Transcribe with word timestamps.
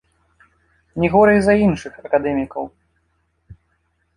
Не 1.03 1.09
горай 1.15 1.39
за 1.47 1.53
іншых 1.65 1.93
акадэмікаў. 2.09 2.63